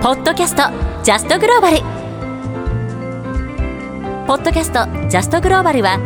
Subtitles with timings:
[0.00, 0.62] ポッドキャスト
[1.02, 1.80] ジャストグローバル。
[4.28, 5.98] ポッドキャストジャストグローバルは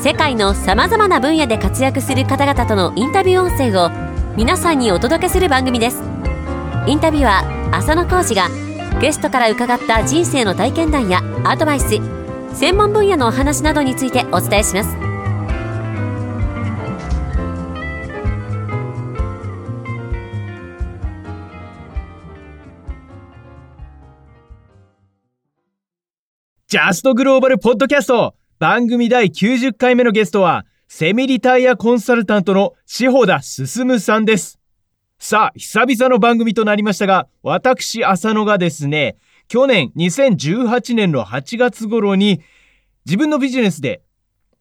[0.00, 3.90] 世界のさまざまな分野で活躍する方々とのインタビュー音声を
[4.36, 6.04] 皆さんにお届けする番組です。
[6.86, 8.48] インタビュアー浅野浩二が
[9.00, 11.98] ゲストから伺った人生の体験談やアドバイス
[12.54, 15.01] 専門分野のお話などについてお伝えします。
[26.72, 28.34] ジャストグローバルポッドキャスト。
[28.58, 34.58] 番組第90回目のゲストはセミリタイアコンサルタントの志保田進さんです。
[35.18, 42.40] さあ久々の番組となりましたが私浅野がですね去年2018年の8月頃に
[43.04, 44.00] 自分のビジネスで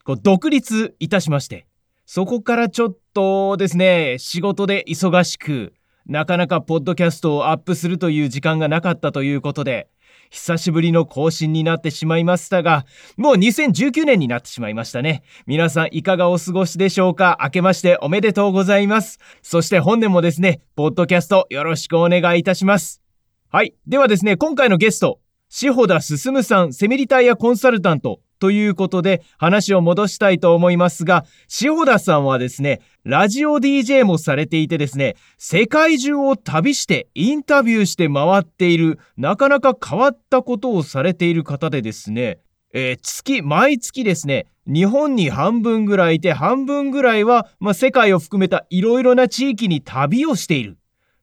[0.04, 1.66] こう独立いたしまして
[2.06, 5.72] そこからちょっとですね仕事で忙しく
[6.06, 9.88] なかなかポッドキャストをアップするという時間がなかったということで
[10.32, 12.86] 久しぶりの更新になってしまいましたが、
[13.18, 15.24] もう2019年になってしまいましたね。
[15.46, 17.38] 皆さんいかがお過ごしでしょうか？
[17.44, 19.20] 明けましておめでとうございます。
[19.44, 23.02] そして本年もですね、ポッドキャストよろしくお願いいたします。
[23.50, 23.76] はい。
[23.86, 31.26] ではですね、今回のゲスト、志保田進さん、セミリタイヤコンサルタント、ということで話を戻したいと思いますが、
[31.62, 42.40] 塩田さんはですね、ラジオ DJ もされていてですね、世界中を旅してインタビューして回っている、なかなか変わったことをされている方でですね、
[42.74, 50.80] えー、月、毎月ですね、日本に半分ぐらいいて、半分ぐらいは、まあ、世界を含めたいろいろな地域に旅をしている。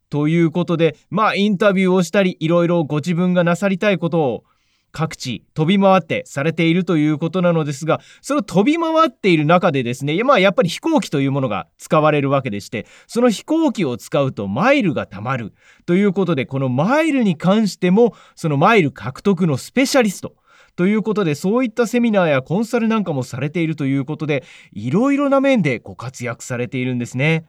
[0.08, 4.44] ということで、まあ、インタビューをしたり、いろいろご自分がなさりたいことを
[4.92, 15.53] 各地飛び回ってされているということなのですがその飛び回っている中でですねまあやっぱり飛行機というものが使われるわけでしてその飛行機を使うとマイルが貯まる
[15.86, 20.34] ということでこのマイルに関してもそのマイル獲得のスペシャリスト
[20.78, 27.46] ということでそういったセミナーやコンサルなんかもされているということでいろいろな面でご活躍されているんですね。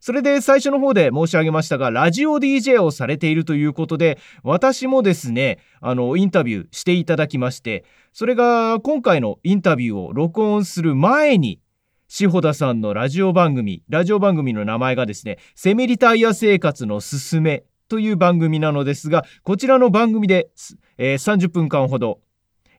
[0.00, 11.60] それで最初の方で申し上げましたが、ラジオ DJ をされているということで、私もですね、あの、インタビューしていただきまして、それが今回のインタビューを録音する前に、
[12.06, 20.48] 志保田さんのラジオ番組、ラジオ番組の名前がですね、セミリタイヤ生活のすすめという番組なのですが、こちらの番組で、
[20.96, 22.20] えー、30分間ほど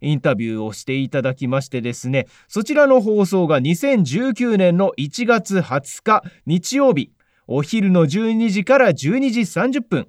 [0.01, 7.11] インタビューをしていただきましてですねそちらの放送が2019年の1月20日日曜日
[7.47, 8.93] お昼の12時から12
[9.31, 10.07] 時30分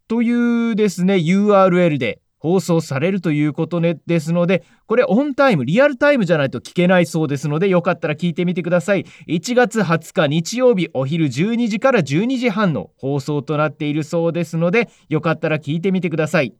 [0.07, 9.05] というですね URL で放送されるということねですので、これオンタイム、リアルタイムじゃないと聞けないそうですので、よかったら聞いてみてください。
[9.27, 16.53] 1月20日日曜日お昼12時から12時半の放送となっているそうですので、よかったら聞いてみてください。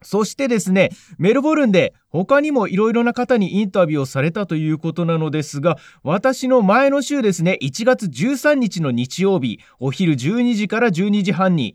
[0.00, 11.74] そしてですね、メルボルンで他にもいろいろな方にインタビューをされたということなのですが、私の前の週ですね、1月13日の日曜日、お昼12時から12時半に、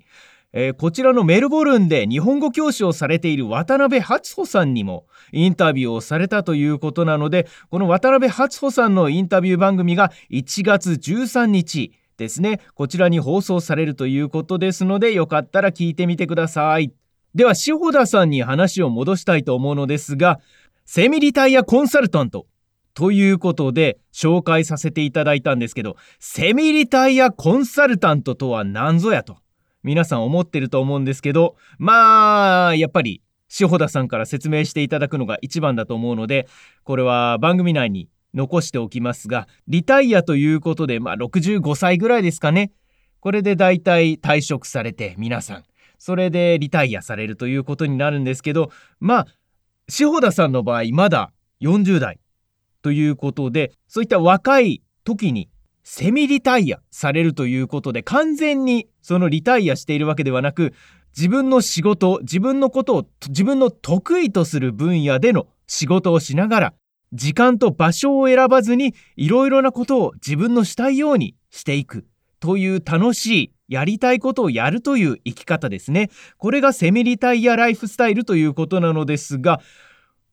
[0.52, 12.60] えー、こちらのメルボルンで日本語教師をされている渡辺初穂さんにもインタビューをされたということなのでこの渡辺初穂さんのインタビュー番組が1月13日ですね。
[12.76, 16.92] こちらに放送されるということですのでよかったら聞いてみてください。
[17.34, 20.40] では志保田さんに話を戻したいと思うのですが
[20.86, 22.48] セミリタイヤコンサルタント
[22.96, 29.38] ということで紹介させていただいたんですけどセミリタイヤコンサルタントとは何ぞやと。
[29.84, 36.48] 皆さん思ってると思うんですけどまあやっぱり志保田さんから説明していただくのが一番だと思うので
[36.84, 42.72] これは番組内に残しておきますがリタイアということでまあ65歳ぐらいですかね。
[43.20, 45.64] これでだいたい退職されて皆さん。
[45.98, 49.28] それでリタイアされるということになるんですけどまあ
[49.90, 52.20] 志保田さんの場合まだ40代
[52.82, 55.50] ということでそういった若い時に
[55.84, 60.74] セミリタイアされるということで完全にそのリタイアしているわけではなく
[61.16, 66.74] 自分の仕事自分のことを自分の得意とする分野での仕事をしながら
[67.14, 72.06] 時間と場所を選ばずにいろいろなことを自分のしたいようにしていく
[72.40, 76.10] という楽しいやりたいことをやるという生き方ですね。
[76.38, 79.62] これがセミリタイヤライフスタイルということなのですが、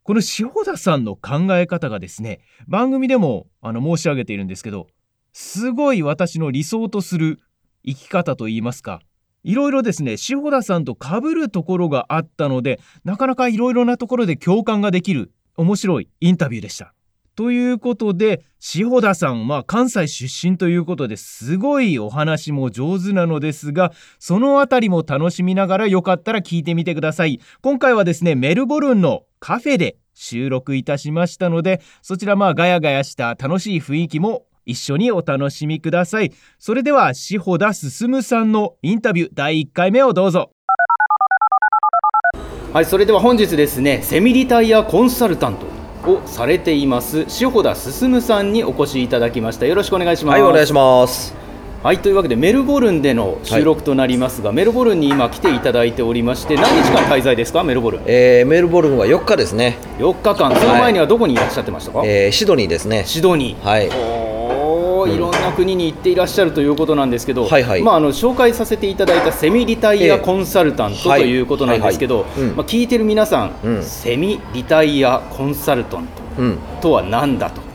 [0.02, 4.86] この塩田さんの考え方がですね、番組でもあの申し上げているんですけど、
[5.38, 7.40] すごい私の理想とする
[7.86, 9.00] 生き方といいますか、
[9.44, 16.94] いろいろですね、塩田さんと被るところがあったので、なかなかいろいろなところで共感ができる面白いインタビューでした。
[17.34, 27.40] ということで、塩田さんは関西出身ということですごいお話も上手なのですが、そのあたりも楽しみながらよかったら聞いてみてください。
[27.60, 36.32] 今回はですね、メルボルンのカフェで収録いたしましたので、そちらまあガヤガヤした楽しい雰囲気も一緒にお楽しみください。
[36.58, 40.50] それでは、塩田進さんのインタビュー第1回目をどうぞ。
[42.72, 45.76] はい、それでは本日ですね、セミリタイヤコンサルタント。
[46.08, 49.66] をされています塩田進さんにお越しいただきました。
[49.66, 50.40] よろしくお願いします。
[50.40, 51.34] はいお願いします。
[51.82, 57.64] はいというわけでメルボルンでの収録となりますが、はい、メルボルンに今来ていただいておりまして何日間滞在ですか？
[57.64, 59.78] メルボルン、えー、メルボルンは4日ですね。
[59.98, 60.54] 4日間。
[60.54, 63.02] その前にはどこにいらっしゃってましたか、はい、えー、シドニーですね。
[63.04, 63.64] シドニー。
[63.64, 64.25] はい
[65.08, 71.36] いろんな国に行っていらっしゃるということなんですけど、はいはい、まあ、あの紹介させていただいたセミリタイヤコンサルタントとい。
[71.40, 72.26] うことなんですけど、
[72.56, 77.65] ま聞いてる皆さん、うん、セミリタイヤコンサルタントとは何だと。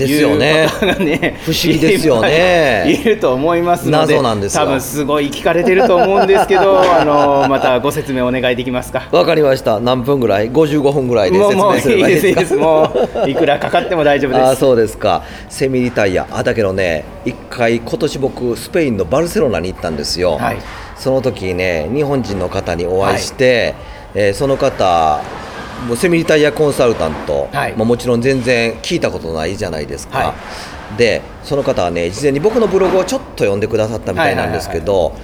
[0.00, 0.66] ですよね。
[0.98, 2.84] ね不思議ですよね。
[2.88, 9.08] いると思いますので、謎なんです多分すごい聞かれてると思うんですけど、 あのまたご説明お願いできますか？
[9.12, 9.80] わかりました。
[9.80, 12.60] 何分ぐらい？55分ぐらいで説明すればいいですか？
[12.60, 12.92] も
[13.26, 14.42] ういくらかかっても大丈夫です。
[14.42, 15.22] あ、そうですか。
[15.48, 16.26] セミリタイヤ。
[16.30, 20.38] あだけどね、一回今年僕スペインのバルセロナに行ったんですよ。
[20.38, 20.56] はい、
[20.96, 23.74] その時ね、日本人の方にお会いして、
[24.14, 25.20] はい、えー、その方。
[25.86, 30.34] もうセミリタイヤコンサルタント、はい、まあ、もちろん全然聞いたことないじゃないですか、は
[30.94, 35.14] い、でその方はね事前に僕のブログをちょっと読んでくださったみたいなんですけど、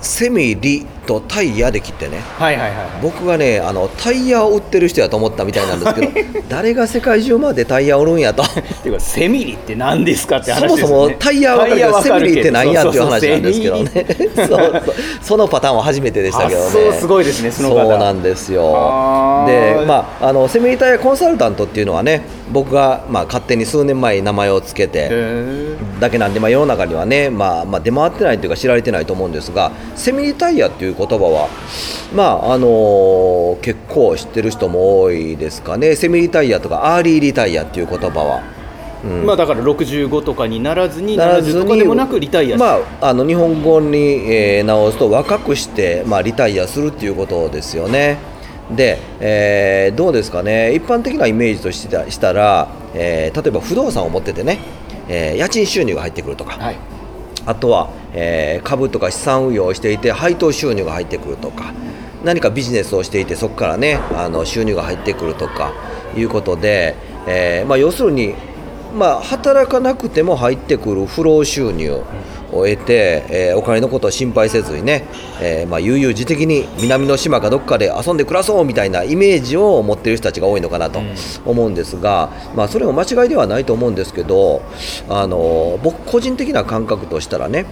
[0.00, 8.42] セミリとタイヤで切ってね、はいはいはい、僕がねあのタイヤを売ってる人やと思ったみたいなんですけど 誰が世界中までタイヤ売るんやと。
[8.46, 8.46] っ
[8.82, 14.06] ていうかセミリって何ですかって話です、ね、そもそもタイヤは分かるけどセミリって何やっていう話なんですけどね。
[14.36, 14.82] そうそう。
[15.22, 16.70] そのパターンは初めてでしたけどね。
[16.70, 19.44] そうすごいですねそのそうなんですよ。
[19.46, 22.22] でまああのセミリタイヤコンサルタントっていうのはね
[22.52, 31.48] 僕が、まあ、勝手に数年前に名前を付けてだけなんで、まあ、世の中にはね、まあまあ、出回ってないというか知られてないと思うんですがセミリタイヤっていう言葉は。
[32.14, 35.96] まああのー、結構知ってる人も多いですかね。
[35.96, 38.56] セミリタイヤとかアーリーリタイヤっていう言葉は。
[39.04, 48.18] うん、まあだから65とかにならずにならずとかでもなくリタイアまあ、あの日本語に、えー、直すと若くして、まあ、リタイアするっていうことですよね。
[48.70, 50.74] で、えー、どうですかね。
[50.74, 54.58] 一般的なイメージとしてしたら、えー、例えば不動産を持っててね、
[55.08, 56.76] えー、家賃収入が入ってくるとか、はい、
[57.46, 61.72] あとは、えー、株とか資産運用をしていて配当収入が入ってくるとか
[62.24, 65.72] 何かビジネスをしていてそこからねあの収入が入ってくるとか
[66.16, 66.96] いうことで、
[67.26, 68.34] えーまあ、要するに、
[68.96, 72.02] まあ、働かなくても入ってくる不労収入
[72.52, 75.04] を得て、えー、お金のことを心配せずにね、
[75.40, 81.00] えーまあ、悠々自適に南の島かどっかで遊んで暮らそうみたいなイメージを持っている人たちが多いのかなと
[81.44, 84.62] 思うんですが、まあ、それも間違いではないと思うんですけど
[85.08, 87.66] あの僕個人的な感覚としたらね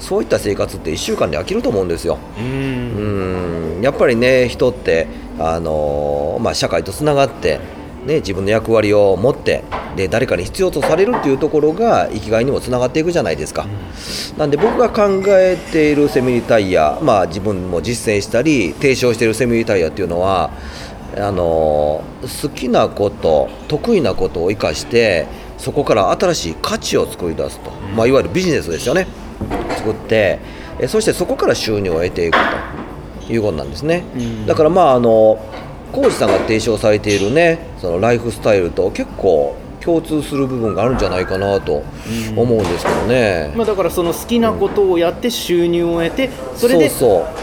[0.00, 2.18] そういった生活って1週間で飽きると思うんですよ。
[2.36, 3.80] うん。
[3.80, 5.06] やっぱりね人って
[5.38, 7.60] あの、まあ、社会とつながって
[8.06, 9.64] ね、自分の役割を持って
[9.96, 13.66] で誰かに必要とされるっていうところが生きがいにもつながっていくじゃないですか、
[14.32, 20.50] うん、なんで僕が考えているセミリタイヤ、まあ、自分も実践したり提唱しているセミリタイヤっていうのは
[21.16, 25.26] あの好きなこと得意なことを生かして
[25.58, 29.06] そこから新しい価値を作り出すと、まあ、いわゆるビジネスですよね。
[29.76, 30.40] 作って
[30.88, 32.38] そしてそこから収入を得ていく
[33.26, 35.38] ということなんですね、うん、だからまああの
[35.94, 41.82] 浩二さんが提唱されているねそのライフスタイルと結構共通する部分があるんじゃないかなと
[42.36, 46.90] 思うんですけどね、まあ、だからその好きなことをやって収入を得てそれで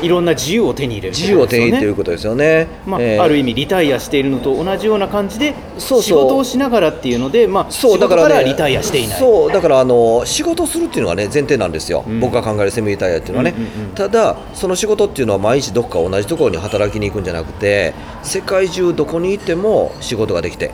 [0.02, 9.20] いろんな自由を手に入れる、ね、自由を手に入れるということですよね、まあ、えー、ある意味リタイアしているのと同じような感じで仕事をしながらっていうのでまあ、そうだから、リタイアしていない。
[9.20, 17.94] そうだからあの仕事するっていうのがね前提なんですよ、うん、僕が考えるセミリタイアっていうのはね、うんうんうん、ただその仕事っていうのは毎日どこか同じところに働きに行くんじゃなくて
[18.24, 20.72] 世界中どこにいても仕事ができて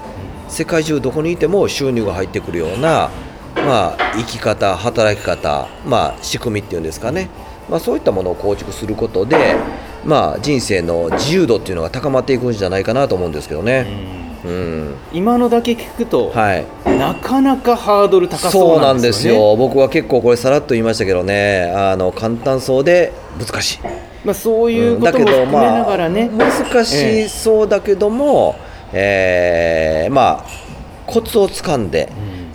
[0.50, 3.10] 世界中どこにいても収入が入ってくるような、
[3.56, 7.30] まあ、生き方、働き方、まあ、仕組みっていうんですかね、
[7.70, 9.56] まあ、そういったものを構築することで、
[10.06, 13.86] まあ、人生の自由度っていうのが高まっていくんじゃないかなと思うんですけどね。
[14.46, 14.96] うん。
[15.12, 16.66] 今のだけ聞くと、はい。
[16.98, 21.72] なかなかハードル高そそううなんんですすよ,、よ僕は結構これさらっと言いましたけどね。
[21.76, 23.80] あの簡単そうで難しい。
[24.24, 30.46] まあ、そういううんことも含めながらね、難しそうだけども、えーまあ
[31.06, 32.10] コツをつかんで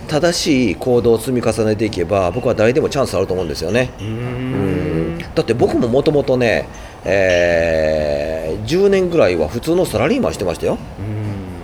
[0.09, 3.91] 正しい行動を積み重ねていけば僕は誰でもチャンスあると思うんですよね。
[4.01, 5.19] うん。
[5.35, 6.69] だって僕ももともとね、
[7.05, 10.79] えー10年ぐらいは普通のサラリーマンしてましたよ。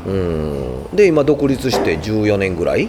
[0.06, 0.96] うん。
[0.96, 2.88] で今独立して14年ぐらい。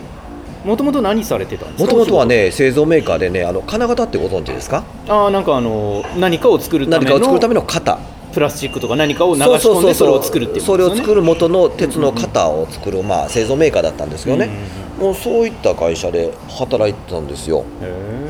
[0.65, 1.85] もともと何されてたんですか？
[1.85, 4.83] もともとはね製造メーカーでねあの金型ってご存知ですか？
[5.07, 7.99] ああなんかあの何かを作るための何かを作るための型
[8.33, 14.49] プラスチックとか何かを流し込んでそれを作るっていうそれを作るる元の鉄の型を作る、まあ、製造メーカーだったんですよね、
[14.97, 18.28] もうそういった会社で働いてたんですよ、うん、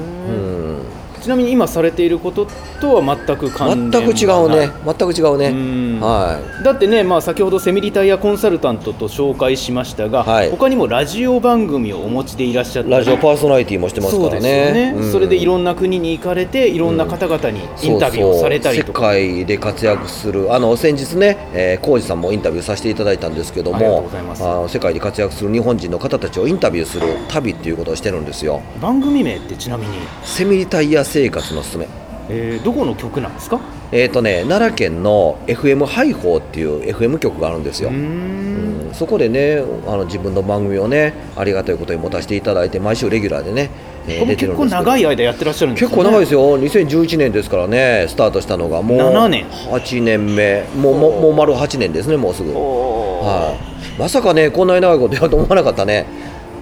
[1.30, 2.48] ちなみに今されていること
[2.82, 4.72] とは全く関連全く違うね。
[4.84, 5.50] 全く違うね。
[5.50, 6.00] うん。
[6.02, 10.50] はだってね、まあ、先ほどセミリタイヤコンサルタントと紹介しましたが、はい。
[10.50, 12.96] 他にもラジオ番組をお持ちでいらっしゃったり。
[12.96, 14.94] いラジオパーソナリティもしてますからね、ね。
[14.98, 15.12] うん。
[15.12, 19.02] それでいろんな国に行かれていろんな方々にインタビューをされたりとか。
[19.02, 19.22] そうそう。
[19.22, 24.10] 世界で活躍するあの先日ね、えー、浩二さんもインタビューさせていただいたんですけども
[24.40, 28.64] あの世界で活躍する日本人の方たちをインタビューする旅っていうことをしてるんですよ。
[28.82, 29.94] 番組名ってちなみに、
[30.24, 31.86] セミリタイヤ生活のすすめ。
[32.30, 33.60] えーどこの曲なんですか？
[33.92, 38.90] えーとね、奈良県の FM ハイホーっていう FM 局があるんですよ、うん。
[38.92, 38.94] ん。
[38.94, 43.70] そこでねあの自分の番組をねありがたいことに持たせていただいて毎週レギュラーでね、
[44.08, 44.84] えー出てるんですけど。
[44.84, 45.96] 長い間やってらっしゃるんですね。
[45.96, 46.60] 構長いですよ。
[46.60, 49.46] 2011年ですからねスタートしたのがもう7年。
[49.48, 50.64] 8年目。
[50.78, 53.58] もうもうもう丸8年ですねもうすぐ、は
[53.98, 56.06] い、まさかねこんなに長いことやると思わなかったね。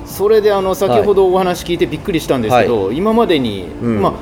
[0.05, 4.01] それであの先ほどお話聞いてびっくりしたんですけど、今までに、うん。
[4.01, 4.13] まあ、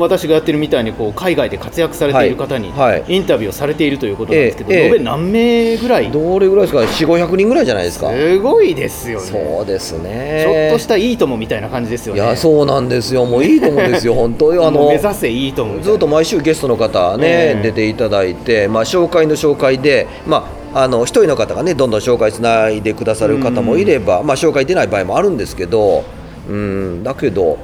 [0.00, 2.68] 私がやってるみたいにこう海外で活躍されている方に
[3.08, 6.10] インタビューをされているということなんですけど、延べ何名ぐらい？
[6.10, 8.10] どれぐらいですか？4500人ぐらいじゃないですか？
[8.10, 9.26] すごいですよね。
[9.26, 10.44] そうですね。
[10.44, 12.20] ちょっとしたいいともみたいな感じですよね。
[12.20, 13.24] いやそうなんですよ。
[13.26, 14.64] もういいと思うんですよ 本当に。
[14.64, 17.62] あの目指せいいともずっと毎週ゲストの方ね、ええ。
[17.62, 26.04] 出ていただいて、まあ、紹介の紹介で、まあ、あの一人の方がねどんどん紹介つないでくださる方もいれば、まあ、紹介出ない場合もあるんですけど
[26.48, 27.58] うんだけど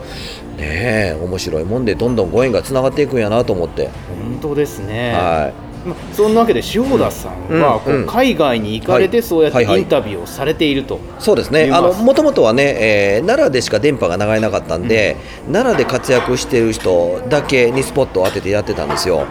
[0.57, 5.53] ねえ面白いもんでどんどんご縁がつながっていくんやなと思って、本当ですね、は
[5.87, 7.97] まあ、そんなわけで塩田さんはこうん。
[7.97, 11.71] ううん海外に行かれてそうやってインタビューをされていると、い、そうですね。
[11.71, 15.17] もともとはね、えー奈良でしか電波が流れなかったんで、
[15.53, 19.27] 奈良で活躍している人だけにスポットを当ててやってたんですよ。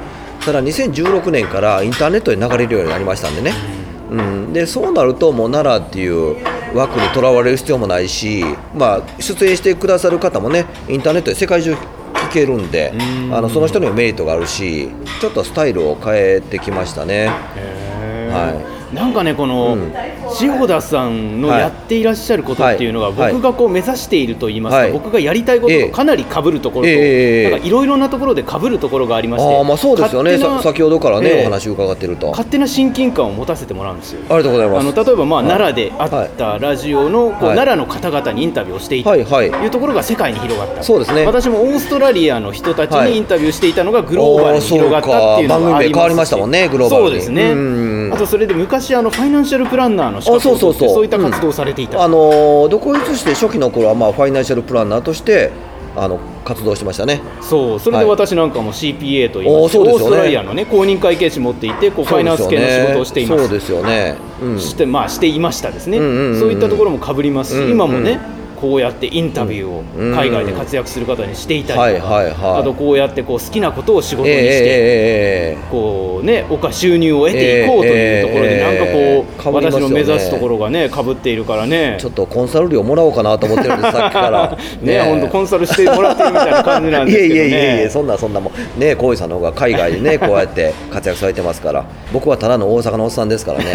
[0.46, 3.54] ただ2016年からインターネットで流れるようになりましたんでね、
[4.12, 6.38] うん、でそうなるともう奈良っていう
[6.76, 13.36] 枠にとらわれる必要もないし、まあ、出演してくださる方もねインターネットで世界中聞けるんでうん。
[13.36, 14.90] あのその人にもメリットがあるし
[15.20, 17.28] ちょっとスタイルを変えてきましたね。
[17.28, 19.94] はなんかねこの、うん。
[20.42, 21.60] 塩田さんのはい。
[21.60, 23.34] やっていらっしゃることっていうのが、はい。
[23.34, 24.92] 僕がこう目指していると言いますか、はい。
[24.92, 25.90] 僕がやりたいことええ。
[25.90, 30.38] とかなり被るところと、ええなんかいろいろなところで被るところがありましてあーまあそうですよね。
[30.38, 31.42] 先ほどからね、ええ。
[31.42, 32.28] お話伺ってると。
[32.28, 34.22] あ勝手な親近感を持たせてもらうんですよ。
[34.24, 34.88] りがとうございます。
[34.88, 35.48] あの例えば、まあはい。
[35.50, 37.58] 奈良であったラジオの、こうはい。
[37.58, 41.26] 奈良の方々にインタビューをしていたというところが世界に広がった、そうですね。
[41.26, 43.12] 私もオーストラリアの人たちはい。
[43.12, 47.10] にインタビューしていたのがグローバルに広がったっていうのがあります番組名変わりましたもんねグローバルに。
[47.10, 47.52] そうですね。
[47.52, 50.96] うんあとそれで昔あのファイナンシャルプランナーの資格を取ってあそうそうそう。
[50.96, 55.52] そういった活動をされていた、あのー独立して初期の頃はまあファイナンシャルプランナーとして
[55.96, 57.22] あの活動してましたね。
[57.42, 57.80] そう。
[57.80, 58.06] それではい。
[58.08, 59.94] 私なんかも CPA といいまして、おーそうですよね。
[59.94, 63.44] オーストラリアのね公認会計士持っていてこうファイナンス系の仕事をしています。
[63.44, 64.16] そうですよね。
[64.42, 64.60] うん。
[64.60, 66.40] してまあしていましたですね、うんうんうんうん。
[66.40, 67.72] そういったところもかぶりますし、うんうん。
[67.72, 68.20] 今もね
[68.56, 81.98] こうやってインタビューを海外で活躍する方にしていたりとか、あとこうやってこう好きなことを仕事ええにして、こうね、おか収入を得ていこうというところで、ええなんかこう、私の目指すところがね、かぶっているからね。
[82.00, 84.58] ちょ、っとコンサル料もらおうかなと思ってるんですさっきから。
[84.82, 87.40] ね、本当コンサルしてもらってるみたいな感じなんですけどね。
[87.40, 88.80] いえいえいえいえそんなそんなもん。
[88.80, 91.86] ね浩井さんの方が海外でね こうやって活躍されてますから。
[92.12, 93.66] 僕はただの大阪のおっさんですからね。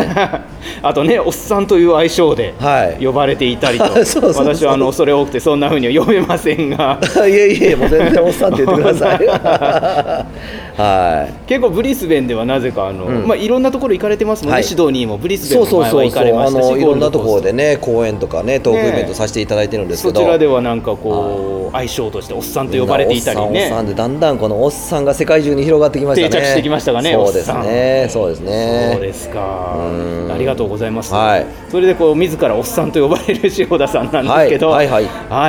[0.82, 3.04] あとね、おっさんという愛称ではい。
[3.04, 9.26] 呼ばれていたりと、 私はあの恐れ多くてそんな風には呼べませんが、 いえいえもう全然おっさんって言ってください。
[10.80, 11.32] はい。
[11.46, 13.26] 結構ブリスベンではなぜかあの、うん。
[13.26, 14.64] まあいろんなところ行かれてますもんね、はい。
[14.64, 16.54] シドニーもブリスベンも前は行かれまし。
[16.54, 20.20] たし、のいろんなところでね公演とかねトークイベントさせていただいてるんですけど。
[20.20, 23.90] そちらではなんかこう愛称としておっさんと呼ばれていたりおっさんおっさんね。
[23.90, 26.30] でだんだんこのおっさんが世界中に広がってきましたね。
[26.30, 28.08] 定着してきましたがねそうですね。
[28.10, 28.90] そうですね。
[28.94, 29.76] そうですか。
[29.76, 30.32] うん。
[30.32, 31.46] ありがとうございます、はい。
[31.68, 35.00] それでこう自らおっさんと呼ばれる塩田さんなんですけど、はいはいは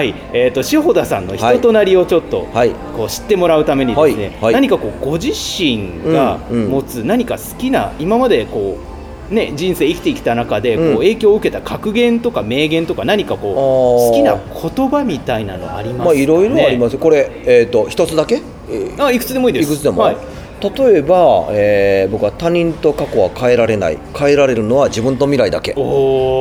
[0.04, 0.16] い。
[0.34, 2.72] えー、と塩田さんの人となりをちょっと、はい。
[2.96, 4.44] こう知ってもらうためにですね、はい。
[4.44, 4.54] はい。
[4.54, 6.72] 何かこうご自身がうんうん。
[6.72, 8.92] 持つ何か好きな今までこう
[9.34, 16.92] ね、人生生きてきた中でこううん影響を受けた格言とか名言とか何かこう好きな言葉みたいなのありますか、ね、まあいろいろあります。
[16.92, 19.04] すこれえっ、と一つだけ、えー。
[19.04, 19.72] あいくつでもいいです。
[19.72, 20.18] いくつでも、はい、
[20.62, 23.98] 例えば、えー僕は他人と過去は変えられない。
[24.16, 25.74] 変えられるのは自分と未来だけ。
[25.74, 25.80] と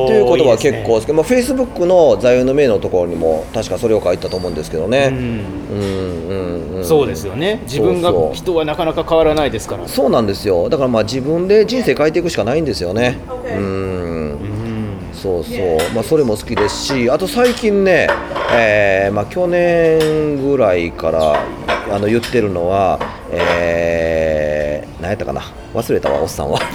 [0.09, 1.11] いう言葉は結構好き。
[1.13, 5.17] まあ、フェイスブックの座右の銘のところにも確かそれを書いたと思うんですけどね、うん。
[5.17, 6.33] うんう
[6.73, 7.61] んうん、そうですよね。
[7.63, 9.87] 自分が人はなかなか変わらないですから。
[9.87, 10.69] そうなんですよ。
[10.69, 13.17] だからまあ自分で人生変えていくしかないんですよね。
[13.45, 14.20] うんうん
[15.21, 18.07] そうそう、まあ、それも好きですしあと最近ね、
[18.53, 21.35] えーまあ、去年ぐらいから
[21.91, 22.99] あの言ってるのは、
[23.31, 25.41] えー、何やったかな。
[25.73, 26.59] 忘れたわおっさんは。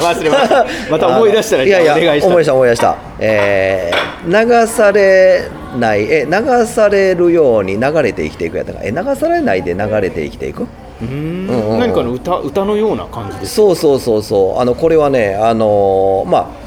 [0.00, 0.66] 忘れました。
[0.90, 2.26] また思い出したらいやいやお願いした。
[2.28, 6.02] 思い出した思い出した、えー流されない。
[6.10, 8.80] え流されるように流れて生きていくやったか。
[8.82, 10.64] え流されないで流れて生きていく？
[10.64, 11.48] うーん。
[11.48, 11.78] うんうんうん。
[11.80, 14.60] 何かの歌歌のような感じですそうそうそうそう。
[14.60, 16.59] あのこれはねあのーまあ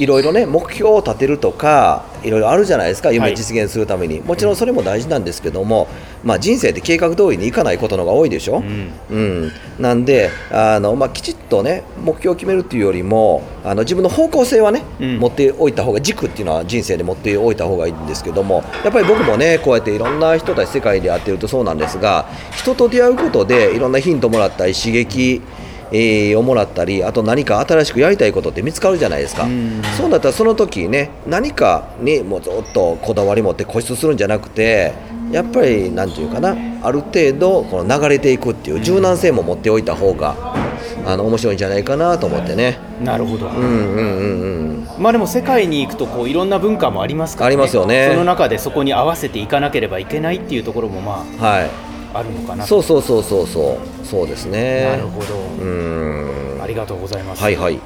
[0.00, 3.36] いろいろね目標を立てるとかいろいろあるじゃないですか夢はい。
[3.36, 5.88] 実現するために、もちろんそれも大事なんですけども、
[6.22, 8.92] まあ、人生って計画通りにいかないことのが多いでしょ、うん。
[9.10, 15.18] うん、なんであの、まあ、きちっとね目標を決めるっていうよりもあの自分の方向性はね、うん。
[15.18, 22.26] 持っておいた方が軸っていうのは人生で持っておいた方がいいんですけどもやっぱり僕もねこうやっていろんな人たち世界で会ってるとそうなんですが
[22.56, 25.42] 人と出会うことでいろんなヒントもらったり刺激
[25.92, 29.82] えーをもらったりあと何か新しくやりたいことって見つかるじゃないですか、うん。
[29.96, 34.92] そうだったらその時ね何かにもうずっとこだわり持って固執するんじゃなくて
[35.30, 40.34] やっぱりなんていうかなある程度この流れていくっていう柔軟性も持っておいた方が
[41.06, 42.78] あの面白いんじゃないかなと思ってね。
[43.02, 45.02] なるほど、うんうんうんうん。
[45.02, 48.08] まあでも世界に行くとこういろんな文化もありますから、ありますよね。
[48.10, 54.06] その中でそこに合わせていかなければいけないっていうところもまはいああるのかなそうそうそうそうそう。
[54.06, 54.84] そうですね。
[54.84, 56.60] なるほど、うん。
[56.62, 57.78] ありがとうございます、はいはい。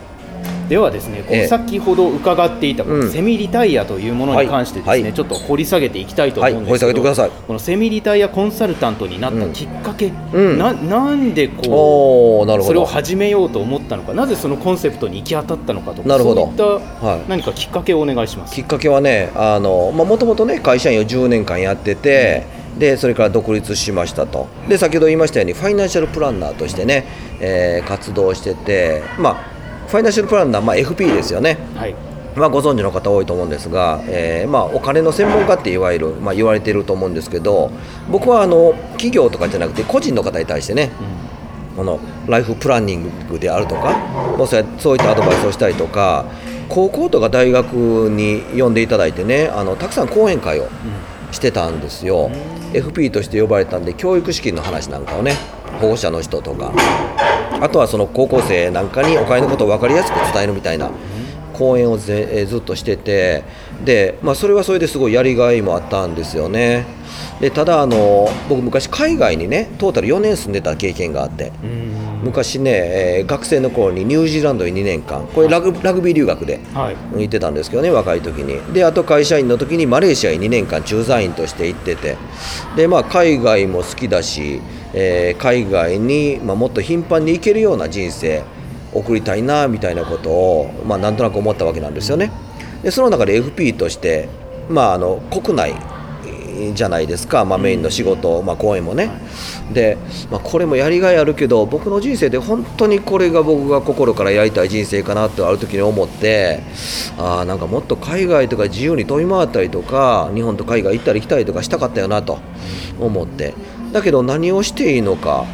[0.69, 1.47] ではですねこうええ。
[1.47, 3.11] 先ほど伺っていたこのうん。
[3.11, 5.03] セミリタイヤというものに関してですね、はい。
[5.03, 5.13] はい。
[5.13, 6.71] ちょっと掘り下げていきたいと思うんですけど、はい。
[6.71, 7.31] 掘り下げてください。
[7.47, 10.59] このセミリタイヤコンサルタントになったきっかけ、うん。
[10.59, 12.65] ななんでこおおなるほど。
[12.65, 16.47] うそれを始めようと思ったのかなぜそのコンセプトに行き当たったのかとかなるほど。
[16.47, 16.65] そういった
[17.07, 17.21] はい。
[17.29, 18.55] 何かきっかけをお願いします。
[18.55, 22.47] きっかけはねもともとね会社員を10年間やってて、
[22.79, 24.49] でそれから独立しましたと。
[24.69, 27.05] で先ほど言いましたようにファイナンシャルプランナーとしてね、
[27.41, 31.59] えー活動しててまあファイナンシャルプランナー、まあ、FP ですよね。
[31.77, 31.95] はい。
[32.37, 37.71] まあ、ご存知の方多いと思うんですが、えーまあ、お金の専門家っていわゆる、まあ、言われてると思うんですけど
[38.11, 40.91] 僕はあの企業とかじゃなくて個人の方に対してね
[41.77, 43.97] このライフプランニングであるとか
[44.37, 46.25] もうそうやそういったアドバイスをしたりとか
[46.69, 47.75] 高校とか大学
[48.11, 50.69] に呼んでいただいてねあのたくさん講演会を
[51.31, 52.31] してたんですよ、
[52.75, 55.35] FP として呼ばれたんで教育資金の話なんかをね
[55.81, 56.73] 保護者の人とか
[57.61, 60.91] あとはその高校生なんかにお金のことを分かりやすく伝えるみたいな
[61.55, 63.45] 講演をぜえずっとしてて
[63.85, 66.85] で、まあ、それはそれですごいやりがいもあったんですよね。
[67.41, 72.14] でただあの僕昔海外にねトータル4年住んでた経験があってうん。
[72.25, 72.71] 昔ね、
[73.19, 76.97] えー学生の頃にニュージーランドに2年間これラグラグビー留学ではい。
[77.21, 78.61] 行ってたんですけどね若い時に。
[78.73, 82.17] であと会社員の時にマレーシアに2年間駐在員として行ってて。
[82.77, 84.61] で、まあ、海外も好きだし、
[84.95, 88.43] えー海外に、まあ、もっと頻繁に行けるような人生
[88.93, 92.31] 送りたいなみたいなことを、まあ、なんとなく思ったわけなんですよね。
[92.83, 94.29] でその中で FP として、
[94.69, 95.75] まあ、あの国内
[96.75, 99.11] じゃないですか、まあ、メインの仕事、まあ、講演もね、
[99.73, 99.99] で、
[100.31, 106.61] まあ、これもやりがいあるけど僕の人生で本当にこれが僕が心からやりたい人生かなってある時に思って
[107.19, 112.39] あーなんかもっと海外とか自由に飛び回ったりとか日本と海外行ったり来たりとかしたかったよなと
[113.01, 113.55] 思って。
[113.93, 115.45] だけど何をしていいのか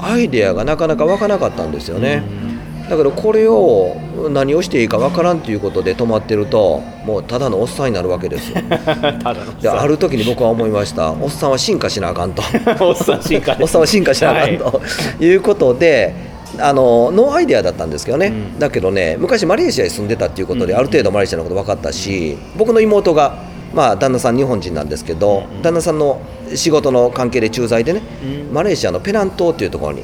[0.00, 2.43] アイデアがなかなか湧かなかったんですよね。
[2.88, 3.96] だからこれを
[4.30, 8.60] 何をしていいかわからんということで止まってるともうただのおっさんになるわけですよ。
[8.68, 11.12] ただのである時に僕は思いました。
[11.12, 12.42] おっさんは進化しなあかんと。
[12.80, 14.82] おっさん進化おっさんは進化しなあかんと、
[15.18, 16.14] い、うことで
[16.58, 18.58] あのノーアイデアだったんですけどね、うん。
[18.58, 20.78] だけどね昔マレーシアに住んでたっていうことでうん。
[20.78, 23.38] ある程度マレーシアのこと分かったし僕の妹が
[23.72, 25.62] まあ旦那さん日本人なんですけど、うん。
[25.62, 26.20] 旦那さんの
[26.54, 28.54] 仕事の関係で駐在でね、うん。
[28.54, 30.02] マレーシアのペナン島っていうところに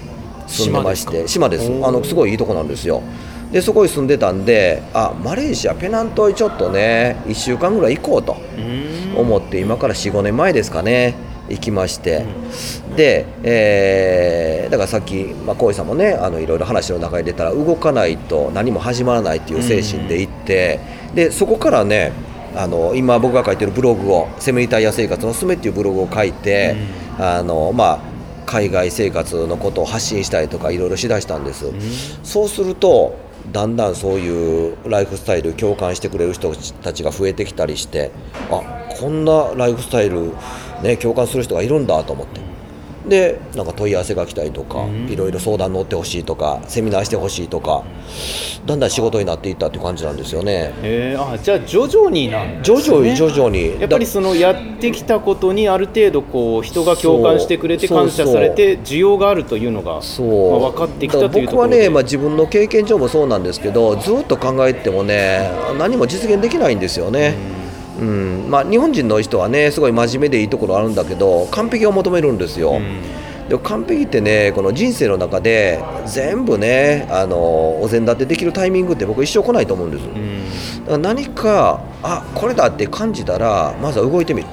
[0.50, 1.70] 住んでまして島です。
[1.82, 3.02] あのすごいいいとこなんですよ。
[3.52, 8.90] でそこに住んでたんであマレーシアペナン島にちょっとね1週間ぐらい行こうとうん。
[9.16, 11.14] 思って今から45年前ですかね
[11.48, 12.26] 行きまして、
[12.94, 20.78] で、えーだからさっき、まあ、さんもねあのいろいろ話の中に出たら動かないと何も始まらないっていう精神で行って、
[21.12, 22.12] でそこからね
[22.54, 26.76] あの今僕が書いてるブログを「セミリタイヤ生活のすすめ」っていうブログを書いて、
[27.18, 27.98] あのまあ
[28.50, 31.66] 海外生活のことを発信したりとかいろいろしだしたんです、
[32.24, 33.16] そうすると
[33.52, 38.10] だんだんそういうライフスタイル共感してくれる人たちが増えてきたりして
[38.50, 38.60] あ
[38.98, 40.32] こんなライフスタイル、
[40.82, 42.40] ね、共感する人がいるんだと思って
[43.06, 47.84] でなんか問い合わせが来たりとか、いろいろ相談乗ってほしいとかセミナーしてほしいとか
[48.66, 50.72] だんだん仕事になっていったっていう感じなんですよね。
[50.82, 52.60] えー、あじゃあ徐々になんね。
[52.62, 53.80] 徐々に徐々に。
[53.80, 61.46] やっぱりそのやってきたことにある程度こう人が共感してくれて感謝されて需要があるというのがそう、まあ分かってきたというところで。
[61.46, 67.59] 僕はね、まあ、自分の経験上もそうなんですけどずっと考えてもね何も実現できないんですよね。
[68.00, 72.80] うんまあ、日本人の人はねすごい真面目でいいところあるんだけど完璧を求めるんですよ。
[73.48, 80.04] でも完璧ってねこの人生の中で全部ねあのお膳立てできるタイミングって僕一生来ないと思うんです。
[80.80, 84.48] だから何かあこれだって感じたらまずは動いてみる。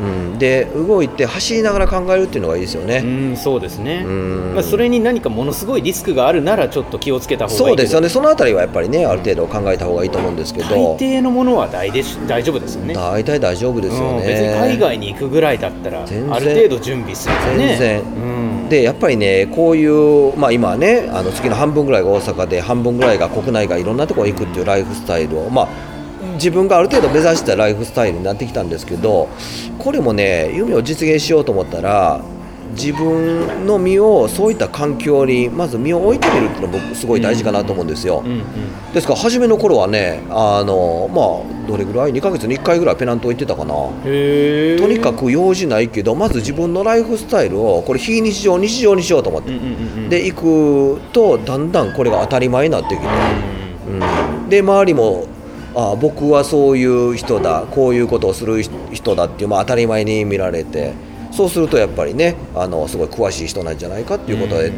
[0.00, 3.02] うん、で動いて走りながら考えるっていうのがいいですよね。
[3.04, 4.54] うんそうですね、ん。
[4.54, 7.58] まあ、それに何かものすごいリスクがあるならちょっと気をつけた方がいい。
[7.58, 8.08] そうですよね。
[8.08, 12.94] ね、そのあたりはやっぱりね、ある程度考えた方がいいと思うんですけ大ど、抵のものは大でし大丈夫ですよね。
[12.94, 14.26] 大体大丈夫ですようんね。
[14.26, 16.06] 別に海外に行くぐらいだったらあ
[16.40, 17.76] る程度準備するよね。
[17.76, 18.00] 全然。
[18.00, 18.68] うん。
[18.68, 25.68] でやっぱりね、こういう、まあ、今はね、あの月の半分ぐらいが大阪で、半分ぐらいが国内がいろんなところに行くっていうライフスタイルを、まあ、
[26.38, 29.28] 自分がある程度目指したライフスタイルになってきたんですけど、
[29.78, 32.22] これもね、夢を実現しようと思ったら、
[32.72, 38.22] 自分の身をそういった環境にまず身を置いてみるっていうのが僕すごい大事かなと思うんですよ。
[38.92, 43.74] ですから初めの頃はねあのまあどれぐらい2ヶ月に1回ぐらいペナント行ってたかな。
[43.74, 49.50] とにかく用事ないけどまず自分のライフスタイルをこれ非日常日常にしようと思って、
[50.08, 53.06] で行くとだんだんこれが当たり前になってきて、
[53.88, 55.26] うん、で周りも
[55.78, 58.60] あ僕はそういう人だこういうことをする
[58.92, 60.92] 人だっていう、まあ、当たり前に見られて
[61.30, 64.72] そうするとやっぱりねあのすごい詳しい人なんじゃないかっていうことで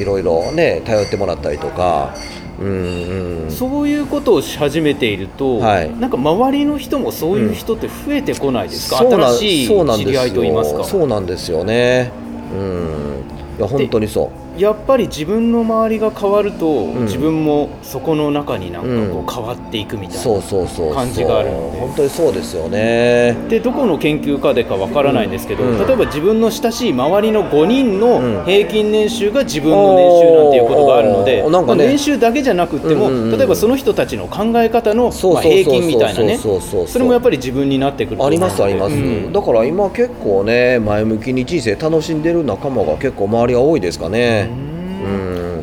[0.00, 2.14] いろいろね頼ってもらったりとか。
[2.58, 3.50] うんうん。
[3.50, 5.94] そういうことをし始めていると、はい。
[6.00, 10.84] なんか周りの人もそういう人って増えてこないですか、そうなん新しい知り合いといいますか。
[10.84, 12.10] そうなんですよね。
[12.58, 13.58] うん。
[13.58, 17.04] いや本当にそうやっぱり自分の周りが変わると、ん。
[17.04, 21.78] 自分もそこの中になんかこう変わっていくみたいな、感じがあるので。
[21.78, 23.36] 本当にそうですよね。
[23.48, 25.86] でどこの研究家でかわからないんですけど、うん。
[25.86, 28.00] 例えば自分の親しい周りの5人うん。
[28.00, 31.84] の平均年収が自分の年収なんていうことがあるので、おーなんかね。
[31.84, 33.38] まあ年収だけじゃなくても、うんうんうん。
[33.38, 36.38] 例えばその人たちの考え方の平均みたいなね。
[36.38, 38.26] それもやっぱり自分になってくると。
[38.26, 39.32] ありますあります、うん。
[39.32, 44.40] だから今結構ね前向きに人生楽しんでる仲間が結構周りが多いですかね。
[44.40, 44.45] うん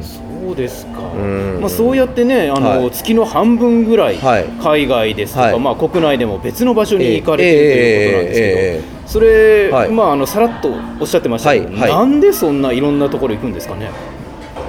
[0.01, 1.59] そうですか、うん。
[1.61, 2.91] まあ、そうやってねあの、はい。
[2.91, 4.45] 月の半分ぐらいはい。
[4.61, 5.59] 海外ですとか、はい。
[5.59, 9.89] まあ、国内でも別の場所に行かれているということなんですけど、それ、はい。
[9.89, 10.69] まあ、あのさらっと
[10.99, 13.89] おっしゃってましたけど、なんでそんないろんなところ行くんですかね？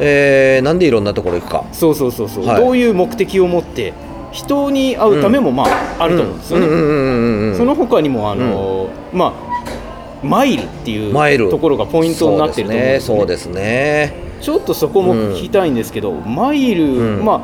[0.00, 1.64] えーなんでいろんなところ行くか。
[1.72, 2.57] そうそうそうそう、はい。
[2.61, 3.92] どういう目的を持って
[4.33, 9.33] 人に会うためもまあ、あると思うんですよね、うんうんうんうんうんその他にもあの、まあ
[10.27, 11.12] マイルっていう
[11.50, 17.25] ところがポイントになってると思うんですよねそうですねちょっとそこも聞きたいんですけど、マイル、うん。
[17.25, 17.40] まあ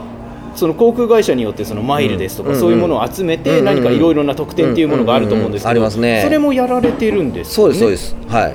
[0.56, 3.64] その航空会社によってそのマイルですとか、うんそういうものを集めてうん。
[3.64, 7.74] 何かいろいろな特典っていうものがあると思うんですけど、それもやられてるんですよね？
[7.74, 8.32] そうですそうです。
[8.34, 8.54] はい、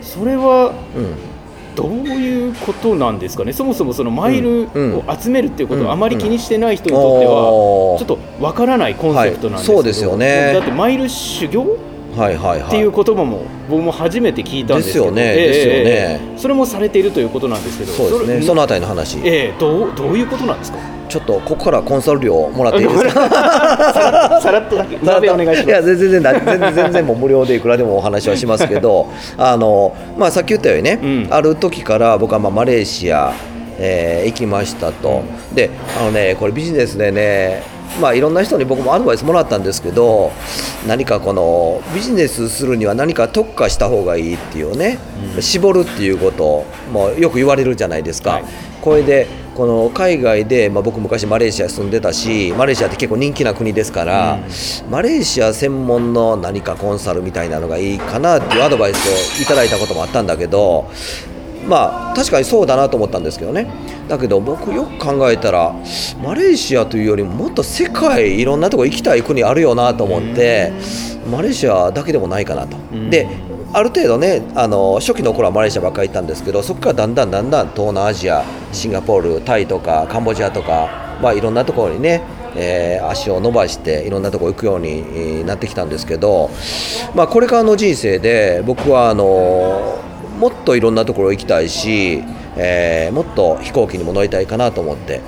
[0.00, 1.14] それはうん。
[1.74, 3.52] どういうことなんですかね？
[3.52, 5.86] そもそもそのマイルうんを集めるっていうことうん。
[5.88, 7.32] をあまり気にしてない人にとっては
[7.98, 9.82] ちょっとわからないコンセプトなんですけど、はい。
[9.82, 10.52] そうですよね。
[10.54, 11.76] だってマイル修行？
[12.16, 12.68] はいはいはい。
[12.68, 15.10] っていう言葉も僕も初めて聞いたんですけど。
[15.10, 15.80] ねええですよね。
[15.84, 17.92] ええそれもされているということなんですけど。
[17.92, 18.34] そうですね。
[18.40, 20.78] れそのあたりの話、ええどうどういうことなんですか？
[21.08, 23.28] ちょっとここからコンサル料もらっていいですか？
[24.42, 29.06] さらっとだけ鍋お願いしいやます全然全然全然全然もう無料でいくらでもお話はしますけど
[29.38, 31.28] あの、まあ、さっき言ったようにね、うん。
[31.30, 33.32] ある時から僕はまあマレーシア、
[33.78, 35.22] えー行きましたと、
[35.54, 37.62] であのねこれビジネスでね
[38.00, 40.32] まあいろんな人に僕もアドバイスもらったんですけど
[40.86, 44.98] 何かこのビジネスするには何か特化した方がいいっていうね、
[45.40, 48.30] 絞るっていうこともよく言われるじゃないですか。
[48.32, 48.44] はい。
[48.80, 54.38] これでこの海外で、まあ、僕昔マレーシア住んでたしマレーシアって結構人気な国ですから、
[54.90, 60.90] マレーシア専門の何かコンサルみたいなのがいいかなっていうアドバイスをいただいたこともあったんだけど
[61.68, 63.66] まあ確かにそうだなと思ったんですけどね
[64.08, 65.74] だけど僕よく考えたら
[66.22, 70.72] マレーシアというよりももっと世界いろんなとこ行きたい国あるよなと思って
[71.30, 72.76] マレーシアだけでもないかなと。
[72.76, 73.26] んで
[73.72, 82.22] ある程度ねあの初期の頃はマレーシアばっかり行ったんですけどそこからだんだんだんだん東南アジアシンガポールタイとかカンボジアとか、まあ、いろんなところにね、
[82.54, 86.48] えー足を伸ばしていろんなところ行くようにえーなってきたんですけど、
[87.14, 89.98] まあ、これからの人生で僕はあの
[90.38, 92.22] もっといろんなところ行きたいし、
[92.56, 95.20] えーもっと飛行機にも乗りたいかなと思って。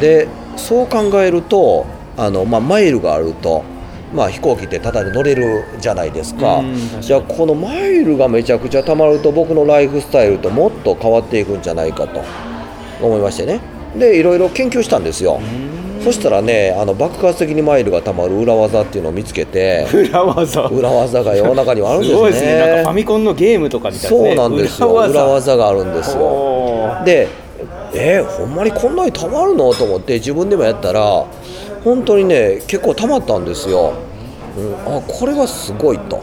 [0.00, 3.64] でそう考えるとあの、まあ、マイルがあると、
[4.14, 6.62] まあ、飛行機ってただで乗れるじゃないですか。
[7.00, 12.22] じゃあこのマイルがめちゃくちゃたまると僕のライフスタイルともっと変わっていくんじゃないかと
[13.02, 13.60] 思いましてね。
[13.96, 15.40] でいろいろ研究したんですよ
[16.04, 20.66] そしたらねあの爆発的にマイルがたまる裏技っていうのを見つけて裏技。
[20.68, 22.58] 裏技が世の中にはあるんですすねごいですね。
[22.58, 24.26] なんかファミコンのゲームとかみたいなね。
[24.26, 24.88] そうなんですよ。
[24.88, 25.10] 裏技。
[25.10, 27.02] 裏技があるんですよ。
[27.06, 27.28] で
[27.94, 29.72] えーほんまにこんなにたまるの？
[29.72, 31.26] と思って自分でもやったら
[31.82, 33.94] 本当にね結構たまったんですよ、
[34.58, 36.22] うん、あこれはすごいと。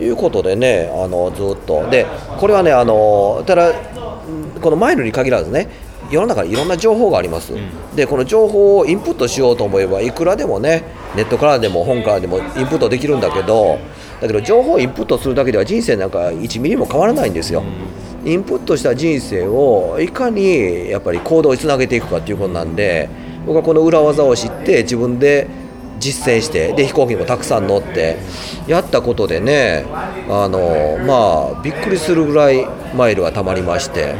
[0.00, 1.90] いうことでねあのずっと。
[1.90, 2.06] で
[2.38, 5.68] これはねあのただうんこのマイルに限らずね
[6.10, 7.52] 世の中にいろんな情報があります、
[7.94, 13.78] でこの情報をインプットしようと思えばいくらでもねネットからでも本からでもインプットできるんだけど
[14.20, 17.62] だけど情報をインプットするだけでは人生なんか1ミリも変わらないんですよ、
[18.24, 23.08] インプットした人生をいかにやっぱり行動につなげていくかっていうことなんで
[23.46, 25.48] 僕はこの裏技を知って自分で
[25.98, 28.18] 実践してで飛行機にもたくさん乗って
[28.66, 29.84] やったことでね
[30.28, 34.14] あのまあびっくりするぐらいマイルがたまりまして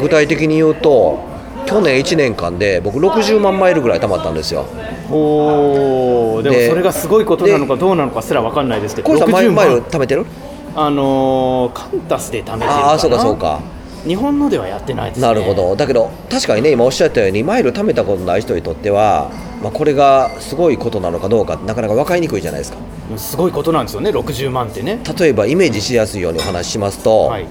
[0.00, 1.18] 具体的に言うと
[1.66, 4.66] 去年1年間で僕60万マイルぐらいたまったんですよ。
[5.10, 10.26] おーでもでそれがすごいことなのかどうなのかすら分かんないですけどこれさんマイル60マイル万貯めてる？
[10.74, 12.86] あのーカンタスで貯めてるかな。
[12.86, 13.60] ああそうかそうか。
[14.06, 15.26] 日本のではやってないですね。
[15.26, 15.76] なるほど。
[15.76, 19.30] だけど確かにね今おっしゃったようにマイル貯めたことない人にとっては、
[19.62, 22.78] まあ、これがすごいことなのかどうかなかなか分かりにくいじゃないですか。
[23.18, 25.00] すごいことなんですよね60万ってね。
[25.18, 27.46] 例えばイメージしやすいようにお話ししますと、はい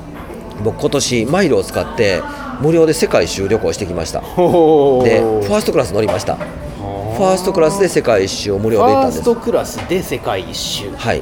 [0.64, 2.22] 僕今年マイルを使って
[2.62, 4.22] 無料で世界一周旅行してきました。
[4.22, 6.36] でファーストクラス乗りました。
[6.36, 9.20] ファーストクラスで世界一周を無フ料で行ったんです。
[9.20, 10.90] ァーストクラスで世界一周。
[10.96, 11.22] はい。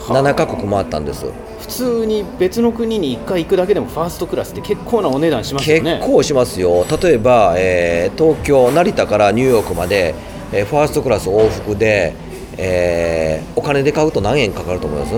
[0.00, 1.26] 7カ国回ったんです。
[1.60, 5.96] 普通に別の国に1回行くだけでもファーストクラスって結構なお値段しますよね。
[6.00, 6.86] 結構しますよ。
[7.02, 10.14] 例えば、えー東京成田からニューヨークまで、
[10.52, 12.14] えーファーストクラス往復で、
[12.56, 15.14] えーお金で買うと何円かかると思います？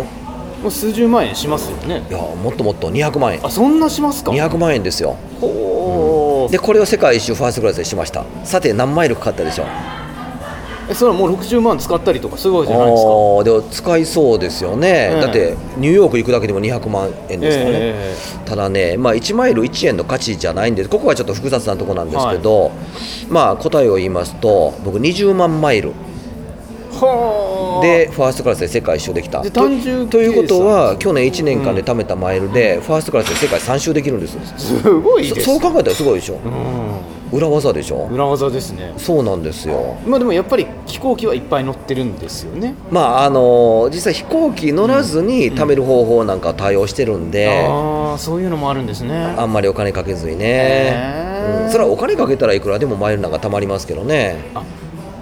[0.62, 2.02] もう数十万円しますよね。
[2.08, 2.90] いやもっともっと。
[2.90, 3.44] 200万円。
[3.44, 5.16] あそんなしますか？200万円ですよ。
[5.40, 8.24] ほーでこれを世界一周ファーストクラスでしました。
[8.44, 9.66] さて何マイルかかったでしょう？
[10.90, 13.44] えそれはもう60万使ったりとかそういじゃないですか？
[13.44, 15.20] でも使いそうですよね、ええ。
[15.20, 22.72] だってニューヨーク行くだけでも200万円ですからね、えただね、まあ、1マイル1円の価値じゃないんでここはちょっと複雑なところなんですけど、
[23.28, 25.90] まあ答えを言いますと僕20万マイル。
[25.90, 25.92] え
[26.92, 27.49] はあ
[27.80, 29.42] でファーストクラスで世界一周できた。
[29.42, 34.36] でと単純ということ計は去年1年間で貯めたマイルで、ファーストクラスで世界3周できるんです。
[34.56, 36.34] すごいそそう考えたらすごいでしょ。
[37.32, 38.08] う裏技でしょ。
[38.08, 38.92] ん裏技ですね。
[38.96, 39.96] そうなんですよ。
[40.06, 42.74] まあでもやっぱり飛行機はいっぱい乗ってるんですよね。
[42.90, 49.14] まああの実際飛行機乗らずに貯める方法なんか対応してるんで、ああそういうのもあるんですね。
[49.14, 51.64] あんまりお金かけずにね。
[51.64, 51.70] うん。
[51.70, 54.36] それはお金かけたらいくらでもマイルなんか貯まりますけどね。
[54.54, 54.62] あ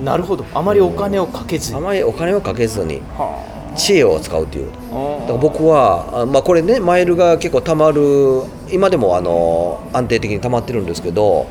[0.02, 0.44] なるほど。
[0.54, 1.78] あまりお金をかけずに。
[1.78, 4.70] あまりお金をかけずには知恵を使うっていう。
[4.70, 11.46] だから僕はあまあこれねマイルが結構貯まる今でもあの安定的に貯まってるんですけど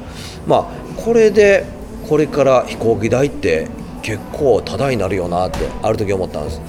[0.45, 1.65] まあこれで
[2.07, 3.67] これから飛行機代って
[4.01, 6.61] 結構タダになるよなってある時思ったんです。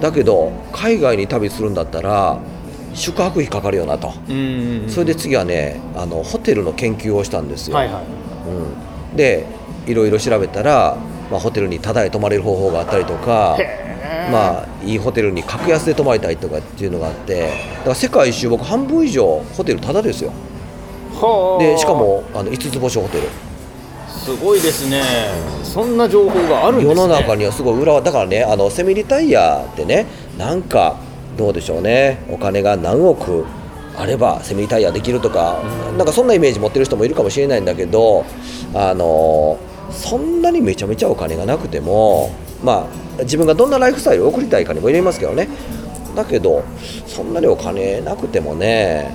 [0.00, 2.38] だけど海外に旅するんだったら
[2.94, 4.12] 宿泊費かかるよなと。
[4.28, 4.86] うん。
[4.88, 8.04] それで次はねあのホテルの研究をしたんですよ、はいはい。
[9.10, 9.44] うん、で
[9.86, 10.96] いろいろ調べたら、
[11.30, 13.56] まあ、ホテルにタダで泊まれる方法があったりとか
[14.30, 20.32] まあいいホテルに格安で泊まりたいとかっていうのがあってだから世界一周僕半分以上ホテルタダですよ。
[21.12, 23.28] はあでしかもあの5つ星ホテル。
[24.08, 25.02] すごいですね。
[25.62, 27.00] そんな情報があるんですね。
[27.00, 30.96] 世の中にはすごい裏はだからねあのセミリタイヤってねなんか
[31.36, 32.18] どうでしょうね。
[32.28, 33.44] お金が何億
[33.96, 35.62] あればセミリタイヤできるとか、
[35.96, 38.26] なんかそんなイメージ持ってる人もいるかもしれないんだけど
[38.74, 39.58] あの
[39.90, 42.30] そんなにめちゃめちゃお金がなくても
[42.62, 45.48] まあ自分がどんなライフスタイルを送りたいかにも入れますけどね。
[46.14, 46.64] だけど
[47.06, 49.10] そんなにお金なくてもね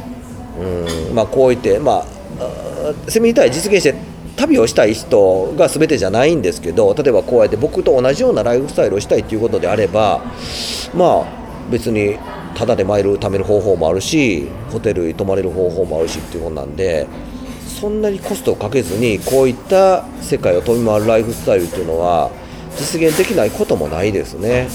[0.59, 2.05] うんまあこう言ってま
[2.39, 3.95] あセミリタイヤ実現して
[4.35, 10.21] 旅をしたい人が全てじゃないんですけど例えばこうやって僕と同じようなライフスタイルをしたいっていうことであれば
[10.93, 11.25] まあ
[11.71, 12.17] 別に
[12.55, 17.07] タダでマイル貯める方法もあるしホテルに泊まれる方法もあるしっていうことなんで
[17.81, 22.29] そんなにコストをかけずにこういった世界を飛び回るライフスタイルっていうのは
[22.77, 24.67] 実現できないこともないですね。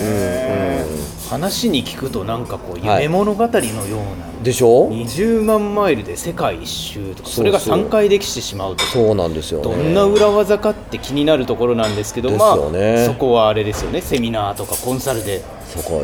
[0.00, 9.64] へー話に聞くとなんかこうはい夢物語のような、でしょ？20万マイルで世界一周とかそれが3回できてしまうとそうなんですよ、ね。
[9.64, 12.56] どんな裏技かって気になるところなんですけど、まあ
[13.06, 14.02] そこはあれですよね。
[14.02, 15.42] セミナーとかコンサルで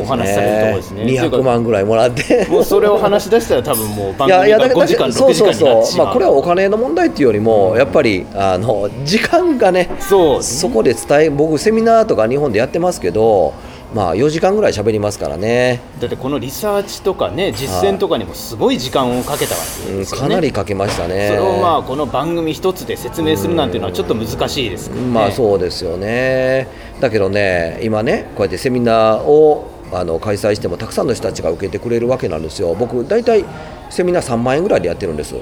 [0.01, 1.03] お話しされるところですね。
[1.05, 2.47] 200万ぐらいもらって。
[2.47, 6.07] もうそれを話し出したら多分もう番組が5いやだけど時間6時間になってしまう。
[6.07, 13.53] まあ、これはお金の問題っていうよりもやっぱりあの時間がねそうそこで伝え僕セミナーとか日本でやってますけど
[13.95, 21.29] まあ4時間ぐらい喋りますからね、だってこのリサーチとかね実践とかにもすごい時間をかけたわけうん、ですよね、かなりかけましたね。
[21.29, 26.69] それをまあこの番組一つで説明するなんていうのはちょっと難しいですけどね、まあそうですよね。
[27.01, 32.75] だけどね今ねこうやってセミナーをあの開催してもたくさんの人たちが受けてくれるわけなんですよ。
[32.75, 33.45] 僕大体
[33.89, 35.35] セミナー3万円ぐらいでやってるんです、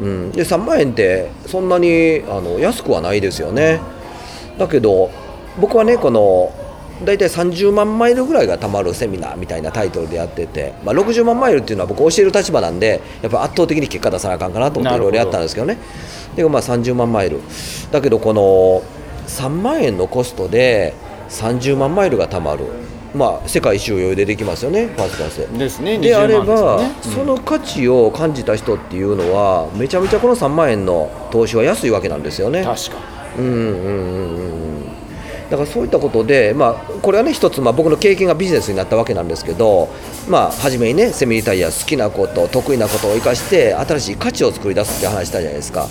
[0.00, 3.80] うん、で3万円ってそんなにあの安くはないですよね。
[4.58, 5.12] だけど
[5.60, 6.52] 僕はねこの
[7.02, 15.78] 大体30万マイルぐらいがたまるセミナーみたいなタイトルでやってて、まあ、60万マイルっていうのは僕教える立場なんでやっぱ圧倒的に結果出さなあかんかなと思っていろいろやったんですけどね。
[16.36, 17.40] でまあ30万マイル。
[17.90, 18.82] だけどこの
[19.26, 20.94] 3万円のコストで
[21.30, 22.66] 30万マイルがたまる。
[23.14, 25.58] まあ世界一周余裕でできますよねファーストクラスで。
[25.58, 25.98] ですね。
[25.98, 27.16] であれ20万ば、ですよね。
[27.16, 32.64] その価値を感じた人っていうのはめちゃめちゃこの3万円の投資は安いわけなんですよね。
[32.64, 32.96] 確か
[33.38, 34.73] うんうんうんうんうん
[35.50, 39.88] だからそういったことで、まあ、これはね一つ、まあ、僕の経験がビジネスになったわけなんですけど、
[40.28, 45.88] まあ、初めにねセミリタイヤ好きなこと得意なことを生かして新しい価値を作り出すって話したじゃないですか。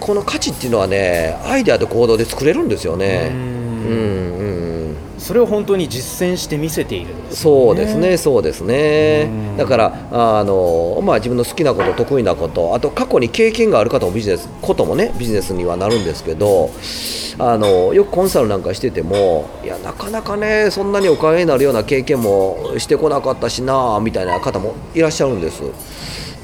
[0.00, 3.30] この価値っていうのはねアイデアと行動で作れるんですよね。
[3.32, 3.38] うん。
[3.38, 4.42] うんう
[4.84, 4.85] ん
[5.18, 9.56] それを本当に実践して見せているんですそうですね、そうですねうん。
[9.56, 16.70] だからあの、まあ、自分の好きなこと、得意なこと、あと過去に経験がある方もビジネス、こともね、ビジネスにはなるんですけど、
[17.38, 25.62] あのよくコンサルなんかしてても、いや、なかなかね、そんなにお金になるような経験もしてこなかったしなみたいな方もいらっしゃるんです。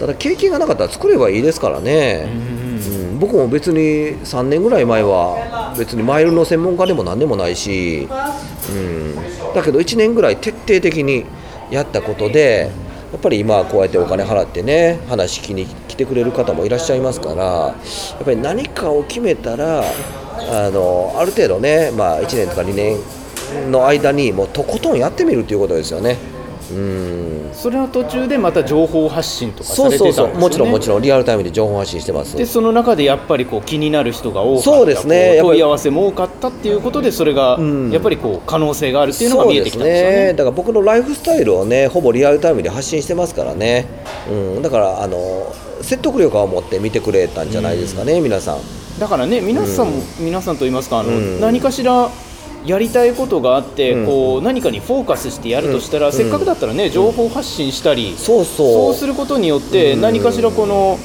[0.02, 2.26] ただ、経験がなかったら作ればいいですからね。
[2.26, 8.08] うん、僕も別に3年ぐらい前は別にマイルの専門家でも何でもないし、
[8.68, 9.14] うん、
[9.54, 11.24] だけど1年ぐらい徹底的に
[11.70, 12.72] やったことで
[13.12, 17.74] やっぱり今はこうやってお金払ってね話聞きに来てくれる方もいらっしゃいますからや
[18.20, 26.32] っぱり何かを決めたらあのある程度ね、まあ、1年とか2年の間にもうとことんやってみるということですよね。
[26.72, 27.50] うん。
[27.52, 30.32] それの途中でまた情報発信とかさそうれてたんですよね。
[30.32, 31.02] そうそうもちろんもちろん。
[31.02, 32.37] リアルタイムで情報発信してます。
[32.37, 34.70] でその中でやっぱりこう気になる人が多かった。
[34.70, 35.38] そうですね。
[35.40, 37.90] 問い合わせも多かったっていうことでそれがうん。
[37.90, 40.32] やっぱりこう可能性があるっていうのが見えてきたんですよね。
[40.35, 43.87] だから僕のライフスタイルをねほぼリアルタイムで発信してますからね、
[44.30, 48.58] うん、だからあの説得力を持って見てくれたんじゃないですかね、皆さん。
[48.98, 51.40] だからね皆さんも、皆さんといいますかあの、うん。
[51.40, 52.11] 何かしら
[52.66, 54.07] やりたいことがあって、うん。
[54.07, 56.12] こう何かにフォーカスしてやるとしたら、うん。
[56.12, 58.72] せっかくだったらね情報発信したり、そうそう。
[58.72, 60.01] そうすることによってうん。
[60.01, 60.98] 何かしらこの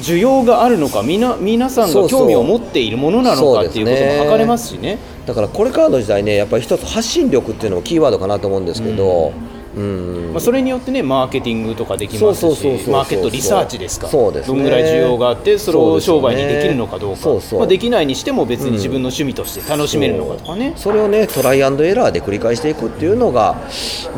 [0.00, 4.98] 需要があるのかみな皆さんが興味を持っているものなのかっていうことも測れますしね。
[5.26, 14.08] だからこれからの時代ねやっぱり一つ発信力っていうのもキーワードかなと思うんですけど、うんまあ、それによってねマーケティングとかできますそうそうそうそうしマーケットリサーチですか。
[14.08, 14.56] そうですね。
[14.56, 17.20] どんぐらい需要があってそれを商売にできるのかどうか。
[17.20, 23.56] そうそうまあ、できないにしても別に自分の趣味として楽しめるのかとかね、それをねトライアンドエラーで繰り返していくっていうのが、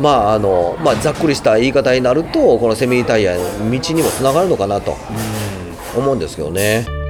[0.01, 4.95] まああのまあ、ざっくりした言い方になるとこのセミリタイヤの道にもつながるのかなと
[5.95, 7.04] 思うんですけどね。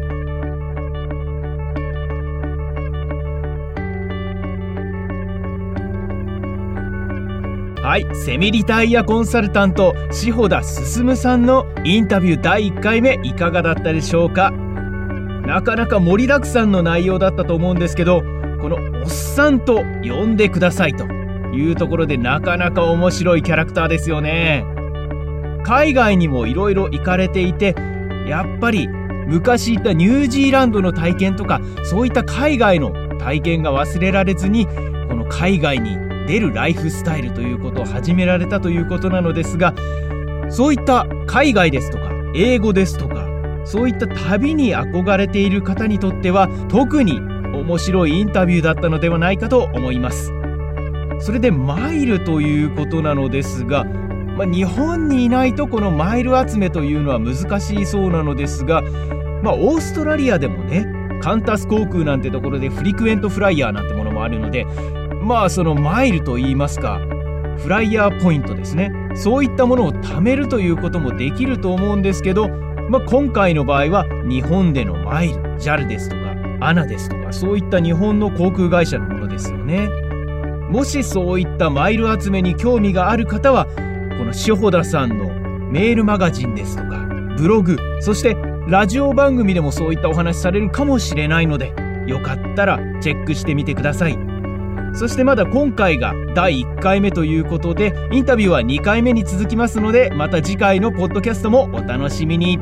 [7.86, 14.50] はいセミリタイヤコンサルタント志保田進さんのインタビュー第1回目いかがだったでしょうか？
[14.50, 18.22] なかなか盛りだくさんの内容だったと思うんですけど
[18.60, 24.66] このおっさんと呼んでくださいというところでなかなか面白いキャラクターですよね。
[25.64, 27.76] 海外にもいろいろ行かれていて
[28.28, 34.74] やっぱり昔行ったニュージーランドの体験とかそういった海外の体験が忘れられずにこ
[35.14, 39.74] の海外に出るライフスタイルということを始められたということなのですが
[40.50, 43.28] そういった海外ですとか英語ですとか
[43.66, 50.32] そういった旅に憧れている方にとっては特に面白いインタビューだったのではないかと思います。
[51.20, 58.82] それでマイルということなのですが、まあ、日本にいないとこのマイル集めというのは難しいそうなのですが、
[59.42, 60.86] まあ、オーストラリアでもね
[61.22, 64.66] カンタス航空なんてところでフリクエントフライヤーなんてものもあるので
[65.26, 67.00] まあそのマイルといいますか
[67.58, 68.92] フライヤーポイントですね。
[69.16, 72.48] そういったものを貯めるということもできると思うんですけど、
[72.90, 76.22] まあ、今回の場合は日本でのマイル JAL ですとか
[76.60, 79.90] ANA ですとかそういった日本の航空会社のものですよね。
[80.70, 83.72] もしそういったマイル集めに興味がある方はこ
[84.26, 85.26] の塩穂田さんの
[85.72, 86.98] メールマガジンですとか
[87.38, 88.36] ブログそして
[88.68, 91.74] ラジオ番組でもそういったお話されるかもしれないので
[92.08, 94.25] よかったらチェックしてみてください。
[94.94, 102.60] そしてまだ今回が第1回目ということでインタビューは2回目に続きますのでまた次回のポッドキャストもお楽しみに。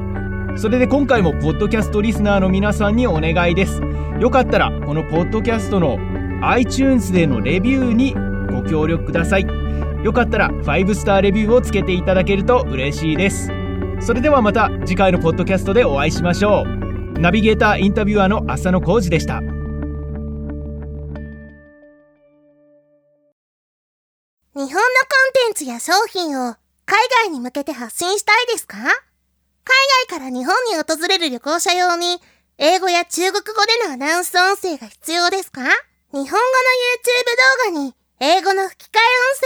[0.55, 3.81] それで今回もポッドキャストリスナーの皆さんにお願いです。
[4.19, 5.97] よかったらこのポッドキャストの
[6.43, 8.13] iTunes でのレビューに
[8.51, 9.47] ご協力ください。
[10.03, 13.51] よかったら5スターレビューをつけていただけると嬉しいです。
[13.99, 17.19] それではまた次回のポッドキャストでお会いしましょう。
[17.19, 19.41] ナビゲーターインタビュアーの浅野浩二でした。
[25.33, 26.55] テンツや商品を
[26.85, 28.77] 海外に向けて発信したいですか？
[28.77, 28.87] 海
[30.07, 32.19] 外から日本に訪れる旅行者用に
[32.57, 35.61] 英語や中国語でのアナウンス音声が必要ですか？
[36.11, 36.37] 日本語の
[37.65, 38.99] YouTube 動画に英語の吹き替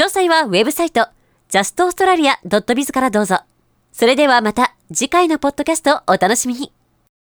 [0.09, 1.06] 細はウェブサイト、
[1.48, 3.42] justaustralia.biz からどうぞ。
[3.92, 6.72] それではまた次回のポッドキャストをお楽しみに。